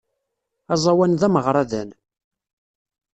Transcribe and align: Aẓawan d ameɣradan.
Aẓawan 0.73 1.13
d 1.19 1.21
ameɣradan. 1.27 1.89